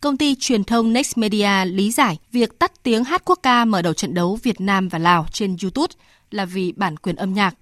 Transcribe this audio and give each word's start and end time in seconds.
Công 0.00 0.16
ty 0.16 0.34
truyền 0.34 0.64
thông 0.64 0.92
Next 0.92 1.18
Media 1.18 1.64
lý 1.64 1.90
giải 1.90 2.18
việc 2.32 2.58
tắt 2.58 2.72
tiếng 2.82 3.04
hát 3.04 3.22
quốc 3.24 3.38
ca 3.42 3.64
mở 3.64 3.82
đầu 3.82 3.94
trận 3.94 4.14
đấu 4.14 4.38
Việt 4.42 4.60
Nam 4.60 4.88
và 4.88 4.98
Lào 4.98 5.26
trên 5.32 5.56
YouTube 5.62 5.94
là 6.30 6.44
vì 6.44 6.72
bản 6.72 6.96
quyền 6.96 7.16
âm 7.16 7.34
nhạc. 7.34 7.54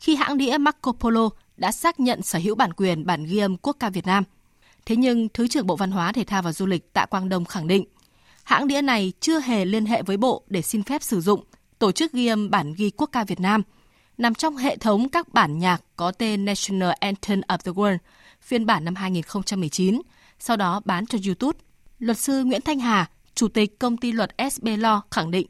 Khi 0.00 0.16
hãng 0.16 0.38
đĩa 0.38 0.58
Marco 0.58 0.92
Polo 0.92 1.28
đã 1.56 1.72
xác 1.72 2.00
nhận 2.00 2.22
sở 2.22 2.38
hữu 2.38 2.54
bản 2.54 2.72
quyền 2.72 3.06
bản 3.06 3.24
ghi 3.24 3.38
âm 3.38 3.56
quốc 3.56 3.76
ca 3.80 3.90
Việt 3.90 4.06
Nam. 4.06 4.24
Thế 4.86 4.96
nhưng 4.96 5.28
Thứ 5.28 5.48
trưởng 5.48 5.66
Bộ 5.66 5.76
Văn 5.76 5.90
hóa 5.90 6.12
Thể 6.12 6.24
thao 6.24 6.42
và 6.42 6.52
Du 6.52 6.66
lịch 6.66 6.92
Tạ 6.92 7.06
Quang 7.06 7.28
Đông 7.28 7.44
khẳng 7.44 7.66
định, 7.66 7.84
hãng 8.44 8.68
đĩa 8.68 8.82
này 8.82 9.12
chưa 9.20 9.40
hề 9.40 9.64
liên 9.64 9.86
hệ 9.86 10.02
với 10.02 10.16
Bộ 10.16 10.42
để 10.46 10.62
xin 10.62 10.82
phép 10.82 11.02
sử 11.02 11.20
dụng, 11.20 11.44
tổ 11.78 11.92
chức 11.92 12.12
ghi 12.12 12.26
âm 12.26 12.50
bản 12.50 12.74
ghi 12.76 12.90
quốc 12.90 13.10
ca 13.12 13.24
Việt 13.24 13.40
Nam, 13.40 13.62
nằm 14.18 14.34
trong 14.34 14.56
hệ 14.56 14.76
thống 14.76 15.08
các 15.08 15.34
bản 15.34 15.58
nhạc 15.58 15.82
có 15.96 16.10
tên 16.10 16.44
National 16.44 16.90
Anthem 17.00 17.40
of 17.40 17.58
the 17.58 17.72
World, 17.72 17.98
phiên 18.40 18.66
bản 18.66 18.84
năm 18.84 18.94
2019, 18.94 20.00
sau 20.38 20.56
đó 20.56 20.80
bán 20.84 21.06
cho 21.06 21.18
YouTube. 21.26 21.58
Luật 22.02 22.16
sư 22.16 22.44
Nguyễn 22.44 22.60
Thanh 22.64 22.78
Hà, 22.78 23.06
Chủ 23.34 23.48
tịch 23.48 23.78
công 23.78 23.96
ty 23.96 24.12
luật 24.12 24.30
SB 24.50 24.66
Law 24.66 25.00
khẳng 25.10 25.30
định. 25.30 25.46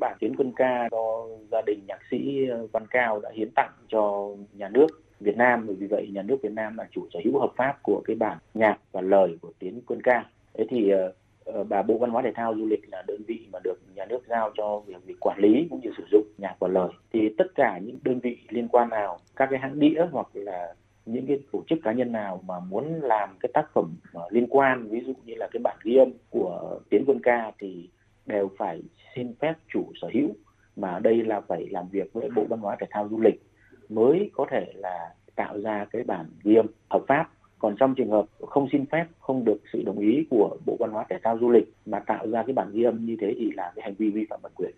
Bản 0.00 0.16
hiến 0.20 0.36
quân 0.36 0.52
ca 0.56 0.88
do 0.92 1.26
gia 1.50 1.62
đình 1.66 1.80
nhạc 1.88 1.98
sĩ 2.10 2.46
Văn 2.72 2.86
Cao 2.90 3.20
đã 3.20 3.30
hiến 3.34 3.50
tặng 3.54 3.72
cho 3.88 4.28
nhà 4.52 4.68
nước 4.68 4.86
Việt 5.20 5.36
Nam 5.36 5.66
bởi 5.66 5.76
vì 5.76 5.86
vậy 5.86 6.08
nhà 6.12 6.22
nước 6.22 6.36
Việt 6.42 6.52
Nam 6.52 6.76
là 6.76 6.88
chủ 6.92 7.08
sở 7.12 7.20
hữu 7.24 7.40
hợp 7.40 7.52
pháp 7.56 7.82
của 7.82 8.02
cái 8.04 8.16
bản 8.16 8.38
nhạc 8.54 8.78
và 8.92 9.00
lời 9.00 9.38
của 9.40 9.52
tiến 9.58 9.80
quân 9.86 10.00
ca. 10.02 10.24
Thế 10.54 10.66
thì 10.70 10.90
ờ, 10.90 11.12
ờ, 11.44 11.64
bà 11.64 11.82
Bộ 11.82 11.98
Văn 11.98 12.10
hóa 12.10 12.22
Thể 12.22 12.32
thao 12.34 12.54
Du 12.54 12.66
lịch 12.66 12.88
là 12.92 13.02
đơn 13.06 13.22
vị 13.26 13.46
mà 13.52 13.58
được 13.64 13.78
nhà 13.94 14.04
nước 14.04 14.20
giao 14.28 14.52
cho 14.56 14.82
việc, 14.86 15.06
việc 15.06 15.20
quản 15.20 15.38
lý 15.38 15.66
cũng 15.70 15.80
như 15.80 15.90
sử 15.96 16.04
dụng 16.12 16.26
nhạc 16.38 16.54
và 16.58 16.68
lời. 16.68 16.88
Thì 17.12 17.34
tất 17.38 17.46
cả 17.54 17.78
những 17.78 17.98
đơn 18.02 18.20
vị 18.20 18.38
liên 18.48 18.68
quan 18.68 18.88
nào, 18.88 19.18
các 19.36 19.48
cái 19.50 19.58
hãng 19.58 19.78
đĩa 19.78 20.06
hoặc 20.12 20.26
là 20.32 20.74
những 21.06 21.26
cái 21.26 21.38
tổ 21.52 21.62
chức 21.68 21.78
cá 21.82 21.92
nhân 21.92 22.12
nào 22.12 22.42
mà 22.46 22.60
muốn 22.60 23.00
làm 23.02 23.36
cái 23.40 23.50
tác 23.54 23.66
phẩm 23.74 23.94
ờ, 24.12 24.28
liên 24.30 24.46
quan 24.50 24.88
ví 24.88 25.00
dụ 25.06 25.12
như 25.24 25.34
là 25.36 25.48
cái 25.52 25.60
bản 25.64 25.76
ghi 25.84 25.96
âm 25.96 26.12
của 26.30 26.80
tiến 26.90 27.04
quân 27.06 27.20
ca 27.22 27.52
thì 27.58 27.88
đều 28.26 28.50
phải 28.58 28.82
xin 29.16 29.34
phép 29.40 29.54
chủ 29.72 29.92
sở 30.02 30.08
hữu. 30.14 30.28
Mà 30.76 30.98
đây 30.98 31.24
là 31.24 31.40
phải 31.40 31.66
làm 31.70 31.88
việc 31.88 32.12
với 32.12 32.30
bộ 32.36 32.44
văn 32.48 32.60
hóa 32.60 32.76
thể 32.80 32.86
thao 32.90 33.08
du 33.10 33.20
lịch 33.20 33.42
mới 33.88 34.30
có 34.32 34.46
thể 34.50 34.72
là 34.74 35.14
tạo 35.36 35.60
ra 35.60 35.86
cái 35.92 36.02
bản 36.02 36.26
ghi 36.44 36.54
âm 36.54 36.66
hợp 36.90 37.02
pháp. 37.08 37.30
Còn 37.58 37.76
trong 37.78 37.94
trường 37.94 38.10
hợp 38.10 38.24
không 38.46 38.68
xin 38.72 38.86
phép 38.86 39.06
không 39.20 39.44
được 39.44 39.58
sự 39.72 39.82
đồng 39.86 39.98
ý 39.98 40.26
của 40.30 40.56
bộ 40.66 40.76
văn 40.80 40.90
hóa 40.90 41.04
thể 41.10 41.16
thao 41.22 41.38
du 41.40 41.50
lịch 41.50 41.74
mà 41.86 41.98
tạo 41.98 42.30
ra 42.30 42.42
cái 42.42 42.52
bản 42.52 42.70
ghi 42.72 42.82
âm 42.82 43.06
như 43.06 43.16
thế 43.20 43.34
thì 43.38 43.50
là 43.54 43.72
cái 43.76 43.82
hành 43.82 43.94
vi 43.98 44.10
vi 44.10 44.26
phạm 44.30 44.40
bản 44.42 44.52
quyền. 44.54 44.70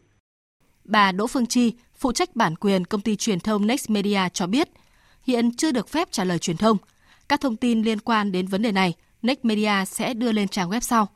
Bà 0.84 1.12
Đỗ 1.12 1.26
Phương 1.26 1.46
Chi, 1.46 1.74
phụ 1.94 2.12
trách 2.12 2.28
bản 2.34 2.54
quyền 2.60 2.84
công 2.84 3.00
ty 3.00 3.16
truyền 3.16 3.40
thông 3.40 3.66
Next 3.66 3.90
Media 3.90 4.20
cho 4.32 4.46
biết, 4.46 4.68
hiện 5.28 5.50
chưa 5.56 5.72
được 5.72 5.88
phép 5.88 6.08
trả 6.10 6.24
lời 6.24 6.38
truyền 6.38 6.56
thông. 6.56 6.76
Các 7.28 7.40
thông 7.40 7.56
tin 7.56 7.82
liên 7.82 7.98
quan 8.00 8.32
đến 8.32 8.46
vấn 8.46 8.62
đề 8.62 8.72
này, 8.72 8.94
Next 9.22 9.44
Media 9.44 9.84
sẽ 9.86 10.14
đưa 10.14 10.32
lên 10.32 10.48
trang 10.48 10.70
web 10.70 10.80
sau. 10.80 11.06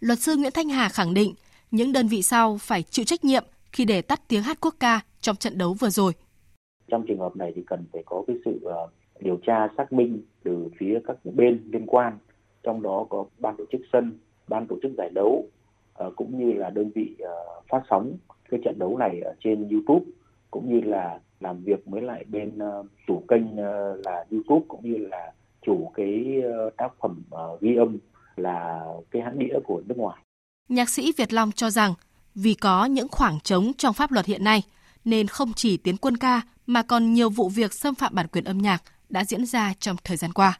Luật 0.00 0.18
sư 0.18 0.36
Nguyễn 0.36 0.52
Thanh 0.54 0.68
Hà 0.68 0.88
khẳng 0.88 1.14
định 1.14 1.34
những 1.70 1.92
đơn 1.92 2.08
vị 2.08 2.22
sau 2.22 2.58
phải 2.60 2.82
chịu 2.82 3.04
trách 3.04 3.24
nhiệm 3.24 3.44
khi 3.72 3.84
để 3.84 4.02
tắt 4.02 4.20
tiếng 4.28 4.42
hát 4.42 4.58
quốc 4.60 4.74
ca 4.80 5.00
trong 5.20 5.36
trận 5.36 5.58
đấu 5.58 5.74
vừa 5.80 5.90
rồi. 5.90 6.12
Trong 6.88 7.04
trường 7.08 7.18
hợp 7.18 7.36
này 7.36 7.52
thì 7.56 7.62
cần 7.66 7.84
phải 7.92 8.02
có 8.06 8.24
cái 8.26 8.36
sự 8.44 8.60
ờ, 8.64 8.88
điều 9.20 9.36
tra 9.46 9.68
xác 9.76 9.92
minh 9.92 10.22
từ 10.44 10.68
phía 10.78 10.98
các 11.06 11.16
bên 11.24 11.62
liên 11.72 11.86
quan, 11.86 12.18
trong 12.62 12.82
đó 12.82 13.06
có 13.10 13.24
ban 13.38 13.56
tổ 13.56 13.64
chức 13.72 13.80
sân, 13.92 14.18
ban 14.48 14.66
tổ 14.66 14.76
chức 14.82 14.92
giải 14.98 15.10
đấu 15.14 15.46
ờ, 15.94 16.10
cũng 16.16 16.38
như 16.38 16.52
là 16.52 16.70
đơn 16.70 16.90
vị 16.94 17.16
ờ, 17.18 17.60
phát 17.68 17.82
sóng 17.90 18.16
cái 18.50 18.60
trận 18.64 18.78
đấu 18.78 18.96
này 18.98 19.20
ở 19.20 19.34
trên 19.44 19.68
YouTube 19.68 20.04
cũng 20.50 20.68
như 20.68 20.80
là 20.80 21.18
làm 21.40 21.64
việc 21.64 21.86
với 21.86 22.02
lại 22.02 22.24
bên 22.28 22.58
uh, 22.58 22.86
chủ 23.06 23.22
kênh 23.28 23.52
uh, 23.52 24.06
là 24.06 24.24
YouTube 24.30 24.64
cũng 24.68 24.80
như 24.82 24.96
là 24.96 25.32
chủ 25.62 25.90
cái 25.94 26.42
uh, 26.66 26.76
tác 26.76 26.88
phẩm 27.00 27.22
uh, 27.34 27.60
ghi 27.60 27.76
âm 27.76 27.98
là 28.36 28.80
cái 29.10 29.22
hãng 29.22 29.38
đĩa 29.38 29.58
của 29.64 29.82
nước 29.88 29.98
ngoài. 29.98 30.22
Nhạc 30.68 30.88
sĩ 30.88 31.12
Việt 31.18 31.32
Long 31.32 31.50
cho 31.52 31.70
rằng 31.70 31.94
vì 32.34 32.54
có 32.54 32.84
những 32.84 33.08
khoảng 33.10 33.40
trống 33.40 33.72
trong 33.78 33.94
pháp 33.94 34.12
luật 34.12 34.26
hiện 34.26 34.44
nay 34.44 34.62
nên 35.04 35.26
không 35.26 35.48
chỉ 35.56 35.76
tiến 35.76 35.96
quân 35.96 36.16
ca 36.16 36.40
mà 36.66 36.82
còn 36.82 37.12
nhiều 37.12 37.30
vụ 37.30 37.48
việc 37.56 37.72
xâm 37.72 37.94
phạm 37.94 38.12
bản 38.14 38.26
quyền 38.32 38.44
âm 38.44 38.58
nhạc 38.58 38.78
đã 39.08 39.24
diễn 39.24 39.46
ra 39.46 39.72
trong 39.78 39.96
thời 40.04 40.16
gian 40.16 40.30
qua. 40.34 40.58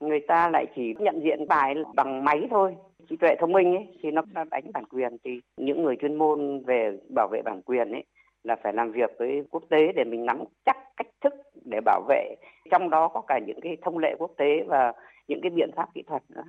Người 0.00 0.20
ta 0.28 0.50
lại 0.52 0.66
chỉ 0.76 0.82
nhận 1.00 1.20
diện 1.24 1.48
bài 1.48 1.74
bằng 1.94 2.24
máy 2.24 2.46
thôi, 2.50 2.74
trí 3.10 3.16
tuệ 3.16 3.30
thông 3.40 3.52
minh 3.52 3.74
ấy 3.76 3.86
thì 4.02 4.10
nó 4.10 4.22
đánh 4.50 4.72
bản 4.72 4.84
quyền 4.84 5.16
thì 5.24 5.30
những 5.56 5.82
người 5.82 5.96
chuyên 6.00 6.18
môn 6.18 6.64
về 6.66 6.98
bảo 7.14 7.28
vệ 7.32 7.42
bản 7.44 7.62
quyền 7.62 7.92
ấy 7.92 8.04
là 8.44 8.56
phải 8.62 8.72
làm 8.72 8.92
việc 8.92 9.10
với 9.18 9.28
quốc 9.50 9.62
tế 9.70 9.92
để 9.96 10.04
mình 10.04 10.26
nắm 10.26 10.44
chắc 10.66 10.76
cách 10.96 11.06
thức 11.24 11.32
để 11.64 11.78
bảo 11.84 12.02
vệ 12.08 12.34
trong 12.70 12.90
đó 12.90 13.10
có 13.14 13.22
cả 13.26 13.38
những 13.46 13.60
cái 13.62 13.76
thông 13.84 13.98
lệ 13.98 14.08
quốc 14.18 14.30
tế 14.38 14.64
và 14.68 14.92
những 15.28 15.40
cái 15.42 15.50
biện 15.50 15.70
pháp 15.76 15.88
kỹ 15.94 16.02
thuật 16.08 16.22
nữa. 16.28 16.42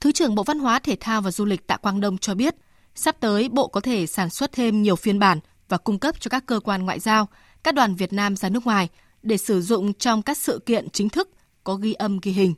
Thứ 0.00 0.12
trưởng 0.12 0.34
Bộ 0.34 0.42
Văn 0.42 0.58
hóa 0.58 0.78
Thể 0.78 0.96
thao 1.00 1.20
và 1.20 1.30
Du 1.30 1.44
lịch 1.44 1.66
Tạ 1.66 1.76
Quang 1.76 2.00
Đông 2.00 2.18
cho 2.18 2.34
biết, 2.34 2.54
sắp 2.94 3.16
tới 3.20 3.48
Bộ 3.52 3.68
có 3.68 3.80
thể 3.80 4.06
sản 4.06 4.30
xuất 4.30 4.52
thêm 4.52 4.82
nhiều 4.82 4.96
phiên 4.96 5.18
bản 5.18 5.38
và 5.68 5.78
cung 5.78 5.98
cấp 5.98 6.20
cho 6.20 6.28
các 6.28 6.46
cơ 6.46 6.60
quan 6.60 6.84
ngoại 6.84 6.98
giao, 6.98 7.26
các 7.64 7.74
đoàn 7.74 7.94
Việt 7.94 8.12
Nam 8.12 8.36
ra 8.36 8.48
nước 8.48 8.66
ngoài 8.66 8.88
để 9.22 9.36
sử 9.36 9.60
dụng 9.60 9.94
trong 9.94 10.22
các 10.22 10.36
sự 10.36 10.60
kiện 10.66 10.90
chính 10.90 11.08
thức 11.08 11.30
có 11.64 11.74
ghi 11.74 11.92
âm 11.92 12.18
ghi 12.22 12.32
hình. 12.32 12.54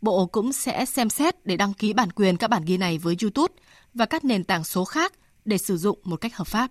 Bộ 0.00 0.26
cũng 0.26 0.52
sẽ 0.52 0.84
xem 0.84 1.08
xét 1.08 1.46
để 1.46 1.56
đăng 1.56 1.72
ký 1.74 1.92
bản 1.92 2.10
quyền 2.10 2.36
các 2.36 2.50
bản 2.50 2.62
ghi 2.66 2.76
này 2.76 2.98
với 2.98 3.16
YouTube 3.22 3.54
và 3.94 4.06
các 4.06 4.24
nền 4.24 4.44
tảng 4.44 4.64
số 4.64 4.84
khác 4.84 5.12
để 5.44 5.58
sử 5.58 5.76
dụng 5.76 5.98
một 6.04 6.16
cách 6.16 6.36
hợp 6.36 6.46
pháp. 6.46 6.70